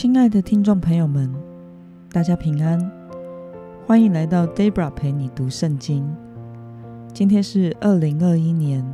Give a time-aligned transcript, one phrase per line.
[0.00, 1.28] 亲爱的听众朋友们，
[2.12, 2.78] 大家平安，
[3.84, 6.08] 欢迎来到 Debra 陪你读圣经。
[7.12, 8.86] 今天是二零二一年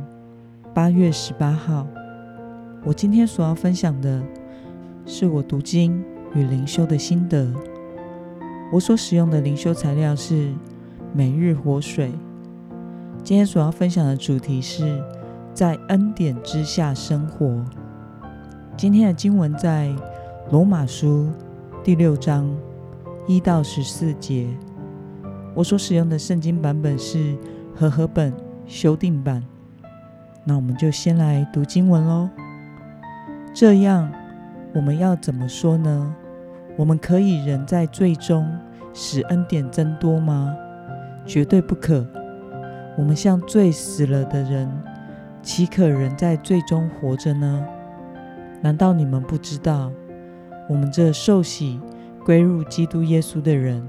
[0.73, 1.85] 八月十八号。
[2.83, 4.19] 我今天所要分享的
[5.05, 7.53] 是我读经与灵修的心得。
[8.73, 10.51] 我所使用的灵修材料是
[11.13, 12.11] 每日活水。
[13.23, 15.03] 今天所要分享的主题是
[15.53, 17.63] 在恩典之下生活。
[18.75, 19.95] 今天的经文在
[20.51, 21.27] 罗马书
[21.83, 22.47] 第六章
[23.25, 24.47] 一到十四节。
[25.55, 27.35] 我所使用的圣经版本是
[27.73, 28.31] 和合本
[28.67, 29.43] 修订版。
[30.43, 32.29] 那我们就先来读经文喽。
[33.55, 34.11] 这样，
[34.75, 36.15] 我们要怎么说呢？
[36.77, 38.47] 我们可以人在罪中
[38.93, 40.55] 使恩典增多吗？
[41.25, 42.05] 绝对不可。
[42.95, 44.71] 我们像罪死了的人，
[45.41, 47.65] 岂可人在罪中活着呢？
[48.61, 49.91] 难道你们不知道，
[50.67, 51.79] 我们这受洗
[52.23, 53.87] 归入基督耶稣的人，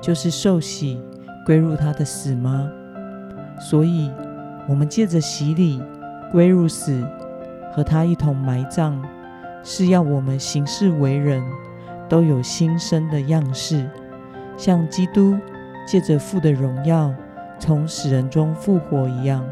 [0.00, 1.00] 就是受洗
[1.44, 2.70] 归入他的死吗？
[3.60, 4.10] 所以，
[4.68, 5.82] 我们借着洗礼
[6.32, 7.04] 归入死。
[7.72, 9.02] 和他一同埋葬，
[9.62, 11.44] 是要我们行事为人，
[12.08, 13.86] 都有新生的样式，
[14.56, 15.36] 像基督
[15.86, 17.12] 借着父的荣耀
[17.58, 19.44] 从死人中复活一样。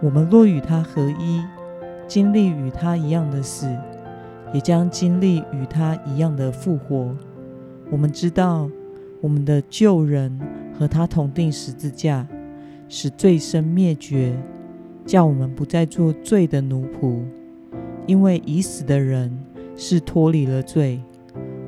[0.00, 1.44] 我们若与他合一，
[2.08, 3.68] 经历与他一样的死，
[4.52, 7.16] 也将经历与他一样的复活。
[7.90, 8.68] 我们知道，
[9.20, 10.38] 我们的旧人
[10.78, 12.26] 和他同定十字架，
[12.88, 14.34] 使罪身灭绝，
[15.04, 17.22] 叫我们不再做罪的奴仆。
[18.06, 19.30] 因为已死的人
[19.76, 21.00] 是脱离了罪，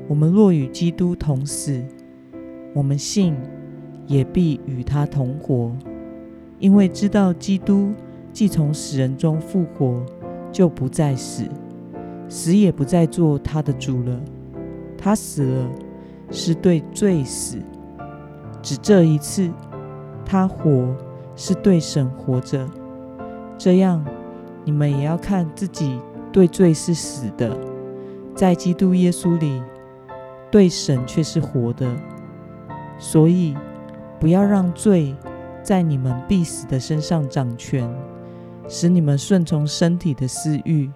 [0.09, 1.81] 我们若与基督同死，
[2.75, 3.37] 我们信
[4.07, 5.71] 也必与他同活。
[6.59, 7.93] 因为知道基督
[8.33, 10.05] 既从死人中复活，
[10.51, 11.45] 就不再死，
[12.29, 14.21] 死也不再做他的主了。
[14.97, 15.71] 他死了
[16.31, 17.59] 是对罪死，
[18.63, 19.51] 只这一次；
[20.25, 20.97] 他活
[21.37, 22.69] 是对神活着。
[23.59, 24.05] 这样，
[24.65, 25.99] 你们也要看自己。
[26.33, 27.57] 对罪是死的，
[28.35, 29.63] 在基督耶稣里，
[30.51, 31.87] 对神却是活的。
[32.99, 33.57] 所以，
[34.19, 35.15] 不要让罪
[35.63, 37.89] 在你们必死的身上掌权，
[38.67, 40.91] 使你们顺从身体的私欲；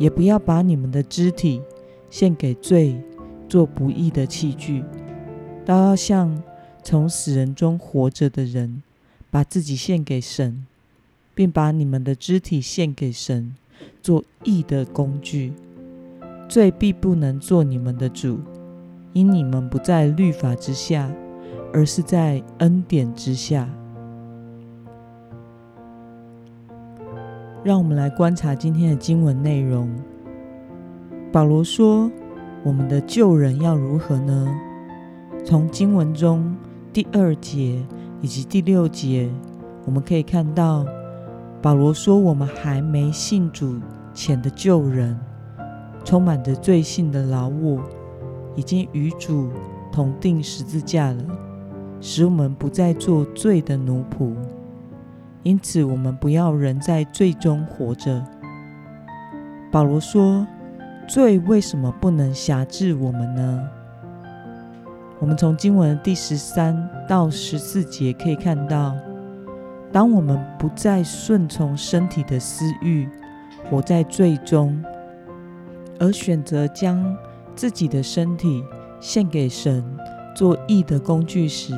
[0.00, 1.60] 也不要把你们的肢体
[2.08, 2.96] 献给罪，
[3.46, 4.82] 做不义的器具。
[5.66, 6.42] 倒要像
[6.82, 8.82] 从死人中活着的人，
[9.30, 10.66] 把自己献给神，
[11.34, 13.54] 并把你们的肢体献给神。
[14.02, 15.52] 做义的工具，
[16.48, 18.40] 罪必不能做你们的主，
[19.12, 21.10] 因你们不在律法之下，
[21.72, 23.68] 而是在恩典之下。
[27.62, 29.90] 让我们来观察今天的经文内容。
[31.30, 32.10] 保罗说
[32.64, 34.48] ：“我们的旧人要如何呢？”
[35.44, 36.56] 从经文中
[36.92, 37.84] 第二节
[38.20, 39.30] 以及第六节，
[39.84, 40.84] 我们可以看到。
[41.62, 43.78] 保罗说：“我们还没信主
[44.14, 45.18] 前的旧人，
[46.02, 47.82] 充满着罪性的老我，
[48.56, 49.50] 已经与主
[49.92, 51.22] 同定十字架了，
[52.00, 54.32] 使我们不再做罪的奴仆。
[55.42, 58.24] 因此，我们不要人在罪中活着。”
[59.72, 60.46] 保罗说
[61.08, 63.68] ：“罪为什么不能辖制我们呢？”
[65.20, 68.94] 我们从经文第十三到十四节可以看到。
[69.92, 73.08] 当我们不再顺从身体的私欲，
[73.68, 74.80] 活在罪中，
[75.98, 77.16] 而选择将
[77.56, 78.64] 自己的身体
[79.00, 79.84] 献给神
[80.34, 81.74] 做义的工具时，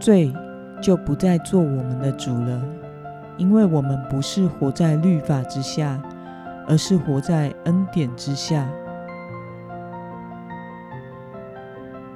[0.00, 0.32] 罪
[0.80, 2.62] 就不再做我们的主了。
[3.36, 6.00] 因为我们不是活在律法之下，
[6.66, 8.68] 而是活在恩典之下。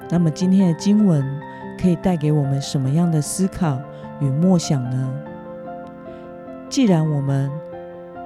[0.09, 1.23] 那么，今天的经文
[1.79, 3.79] 可以带给我们什么样的思考？
[4.19, 5.13] 与默想呢？
[6.69, 7.49] 既然我们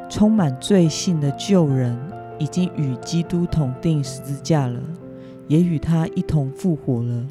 [0.10, 1.98] 充满罪性的旧人
[2.40, 4.80] 已经与基督同定十字架了，
[5.48, 7.26] 也与他一同复活了，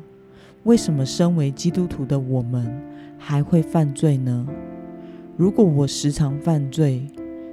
[0.63, 2.83] 为什么身为基督徒的我们
[3.19, 4.47] 还会犯罪呢？
[5.37, 7.07] 如果我时常犯罪，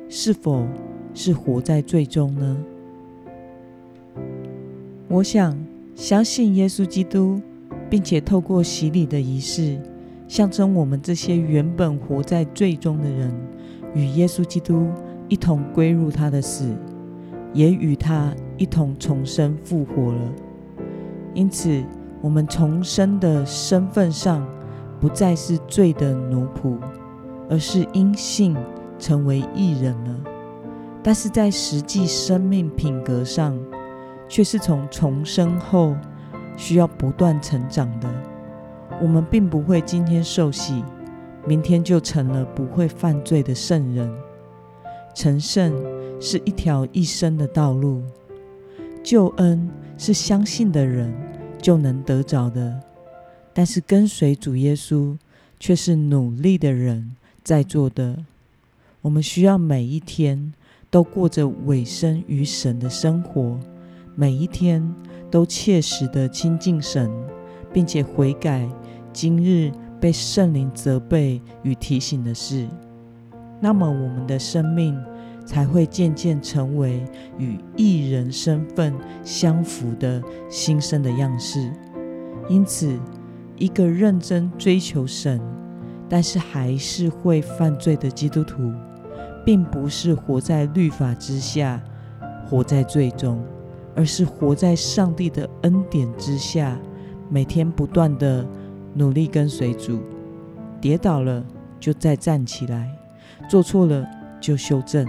[0.08, 0.66] 是否
[1.14, 2.58] 是活在罪中呢？
[5.08, 5.58] 我想
[5.96, 7.42] 相信耶稣基督，
[7.90, 9.78] 并且透过洗礼的仪式。
[10.28, 13.32] 象征我们这些原本活在罪中的人，
[13.94, 14.88] 与耶稣基督
[15.28, 16.74] 一同归入他的死，
[17.54, 20.34] 也与他一同重生复活了。
[21.36, 21.84] 因此，
[22.22, 24.48] 我们重生的身份上，
[25.04, 26.78] 不再是罪的奴仆，
[27.50, 28.56] 而是因信
[28.98, 30.16] 成为义人了。
[31.04, 33.60] 但是在实际生命品格上，
[34.30, 35.94] 却是从重生后
[36.56, 38.10] 需要不断成长的。
[39.02, 40.82] 我们并不会今天受洗，
[41.46, 44.10] 明天就成了不会犯罪的圣人。
[45.14, 45.74] 成圣
[46.18, 48.02] 是一条一生的道路，
[49.04, 51.14] 救恩是相信的人
[51.62, 52.80] 就能得着的，
[53.54, 55.18] 但是跟随主耶稣
[55.60, 58.26] 却是努力的人在做的。
[59.02, 60.54] 我们需要每一天
[60.90, 63.60] 都过着委身于神的生活，
[64.16, 64.94] 每一天
[65.30, 67.12] 都切实的亲近神，
[67.72, 68.68] 并且悔改。
[69.12, 69.72] 今日
[70.02, 72.68] 被圣灵责备与提醒的事，
[73.62, 75.00] 那么我们的生命
[75.46, 77.06] 才会渐渐成为
[77.38, 78.92] 与艺人身份
[79.24, 81.72] 相符的新生的样式。
[82.50, 83.00] 因此，
[83.58, 85.40] 一个认真追求神，
[86.10, 88.72] 但是还是会犯罪的基督徒，
[89.46, 91.82] 并不是活在律法之下，
[92.46, 93.44] 活在罪中，
[93.96, 96.78] 而是活在上帝的恩典之下，
[97.30, 98.46] 每天不断的。
[98.96, 100.04] 努力跟随主，
[100.80, 101.44] 跌倒了
[101.80, 102.88] 就再站起来，
[103.50, 104.06] 做错了
[104.40, 105.04] 就修正，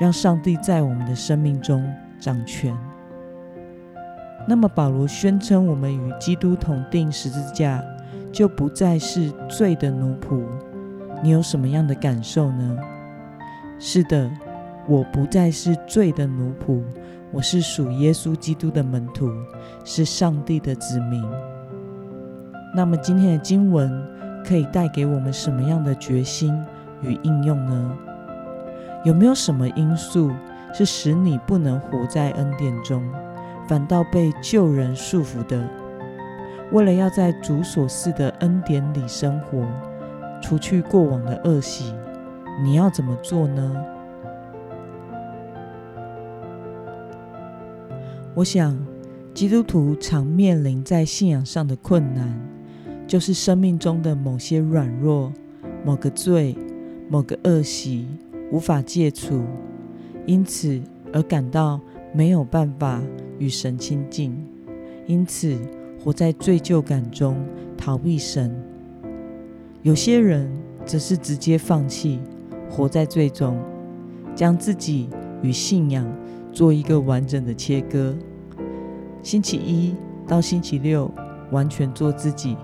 [0.00, 1.86] 让上帝在我们的生命中
[2.18, 2.74] 掌权。
[4.46, 7.82] 那么，保罗宣称我们与基督同定十字架，
[8.32, 10.42] 就不再是罪的奴仆。
[11.22, 12.76] 你有什么样的感受呢？
[13.78, 14.30] 是的，
[14.88, 16.82] 我不再是罪的奴仆，
[17.30, 19.30] 我是属耶稣基督的门徒，
[19.84, 21.22] 是上帝的子民。
[22.74, 23.90] 那么今天的经文
[24.44, 26.52] 可以带给我们什么样的决心
[27.02, 27.96] 与应用呢？
[29.04, 30.32] 有没有什么因素
[30.72, 33.02] 是使你不能活在恩典中，
[33.68, 35.68] 反倒被旧人束缚的？
[36.72, 39.66] 为了要在主所赐的恩典里生活，
[40.40, 41.94] 除去过往的恶习，
[42.62, 43.84] 你要怎么做呢？
[48.34, 48.76] 我想，
[49.34, 52.32] 基督徒常面临在信仰上的困难。
[53.04, 55.30] 就是生命中的某些软弱、
[55.84, 56.56] 某个罪、
[57.10, 58.08] 某个恶习
[58.50, 59.42] 无法戒除，
[60.24, 60.80] 因此
[61.12, 61.78] 而感到
[62.14, 63.02] 没有办法
[63.38, 64.36] 与神亲近，
[65.06, 65.58] 因此
[66.02, 67.36] 活在罪疚感中
[67.76, 68.54] 逃避神。
[69.82, 70.50] 有些人
[70.84, 72.20] 则是直接放弃，
[72.70, 73.58] 活在罪中，
[74.34, 75.08] 将自己
[75.42, 76.06] 与信仰
[76.52, 78.14] 做一个完整的切割。
[79.22, 79.94] 星期一
[80.26, 81.10] 到星期六
[81.50, 82.56] 完全做自己。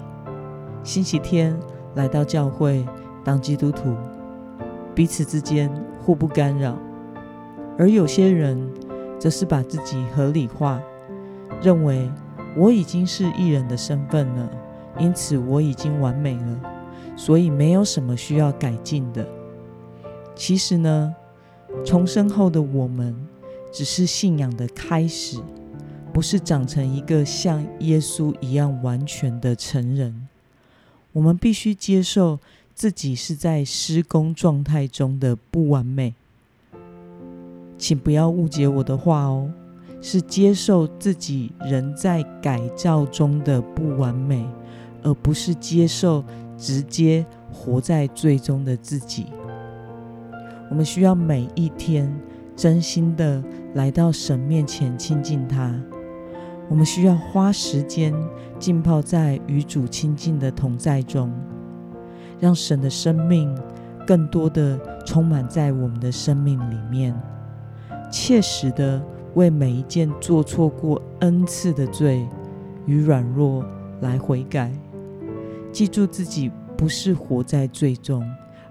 [0.85, 1.57] 星期天
[1.95, 2.87] 来到教会
[3.25, 3.95] 当基督徒，
[4.95, 5.71] 彼此之间
[6.01, 6.75] 互不干扰；
[7.77, 8.59] 而有些人
[9.19, 10.81] 则是把自己合理化，
[11.63, 12.11] 认为
[12.57, 14.51] 我已经是艺人的身份了，
[14.99, 16.61] 因此我已经完美了，
[17.17, 19.27] 所以没有什么需要改进的。
[20.35, 21.15] 其实呢，
[21.85, 23.15] 重生后的我们
[23.73, 25.39] 只是信仰的开始，
[26.13, 30.29] 不是长成一个像耶稣一样完全的成人。
[31.13, 32.39] 我们必须接受
[32.75, 36.15] 自己是在施工状态中的不完美，
[37.79, 39.49] 请不要误解我的话哦，
[40.01, 44.45] 是接受自己仍在改造中的不完美，
[45.03, 46.25] 而不是接受
[46.57, 49.27] 直接活在最终的自己。
[50.69, 52.13] 我们需要每一天
[52.55, 53.43] 真心的
[53.75, 55.75] 来到神面前亲近他。
[56.69, 58.13] 我们需要花时间
[58.59, 61.33] 浸泡在与主亲近的同在中，
[62.39, 63.57] 让神的生命
[64.07, 67.19] 更多的充满在我们的生命里面，
[68.11, 69.03] 切实的
[69.35, 72.27] 为每一件做错过 n 次的罪
[72.87, 73.65] 与软弱
[74.01, 74.71] 来悔改。
[75.73, 78.25] 记住自己不是活在罪中，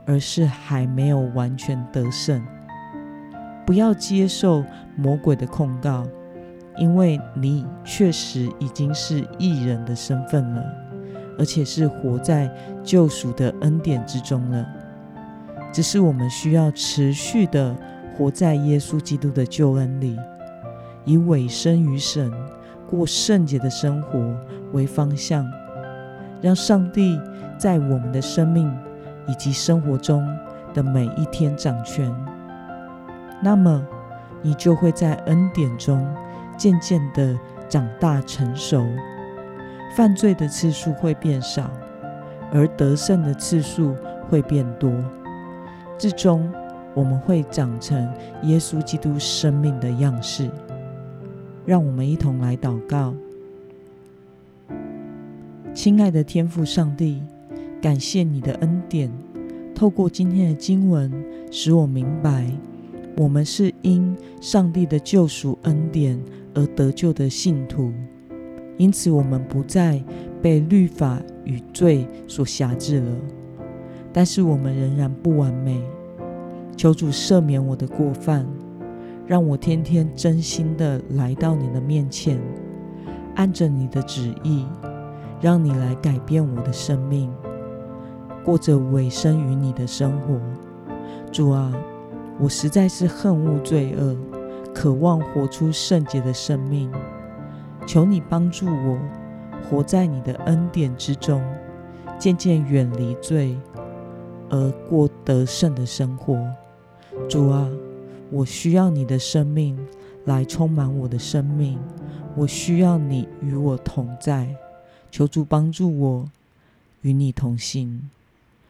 [0.05, 2.43] 而是还没有完全得胜。
[3.65, 4.63] 不要接受
[4.95, 6.05] 魔鬼的控告。
[6.79, 10.63] 因为你确实已经是艺人的身份了，
[11.39, 12.47] 而且是活在
[12.83, 14.63] 救赎的恩典之中了。
[15.73, 17.75] 只是我们需要持续的
[18.17, 20.17] 活在耶稣基督的救恩里，
[21.05, 22.31] 以委身于神、
[22.89, 24.35] 过圣洁的生活
[24.73, 25.45] 为方向，
[26.41, 27.19] 让上帝
[27.57, 28.71] 在我们的生命
[29.27, 30.27] 以及生活中
[30.73, 32.13] 的每一天掌权。
[33.41, 33.85] 那么，
[34.41, 36.05] 你就会在恩典中。
[36.57, 37.37] 渐渐的
[37.69, 38.83] 长大成熟，
[39.95, 41.69] 犯罪的次数会变少，
[42.51, 43.95] 而得胜的次数
[44.27, 44.91] 会变多。
[45.99, 46.51] 最终，
[46.97, 48.11] 我们会长成
[48.41, 50.49] 耶稣基督生命的样式。
[51.63, 53.13] 让我们一同来祷告：
[55.75, 57.21] 亲爱的天父上帝，
[57.79, 59.11] 感谢你的恩典，
[59.75, 61.11] 透过今天的经文，
[61.51, 62.49] 使我明白
[63.15, 66.19] 我们是因上帝的救赎恩典
[66.55, 67.93] 而得救的信徒，
[68.77, 70.03] 因此我们不再
[70.41, 73.11] 被律法与罪所辖制了。
[74.11, 75.79] 但是我们仍然不完美，
[76.77, 78.47] 求主赦免我的过犯，
[79.25, 82.39] 让我天天真心的来到你的面前，
[83.35, 84.65] 按着你的旨意，
[85.41, 87.29] 让你来改变我的生命，
[88.45, 90.39] 过着委身于你的生活。
[91.31, 91.73] 主啊。
[92.39, 94.15] 我实在是恨恶罪恶，
[94.71, 96.87] 渴望活出圣洁的生命。
[97.87, 98.99] 求你帮助我，
[99.67, 101.41] 活在你的恩典之中，
[102.19, 103.57] 渐渐远离罪，
[104.51, 106.37] 而过得胜的生活。
[107.29, 107.69] 主啊，
[108.31, 109.77] 我需要你的生命
[110.25, 111.77] 来充满我的生命，
[112.35, 114.55] 我需要你与我同在。
[115.11, 116.29] 求主帮助我，
[117.01, 118.09] 与你同行。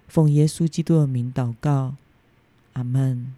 [0.07, 1.95] 奉耶稣基督的名祷告，
[2.73, 3.33] 阿门。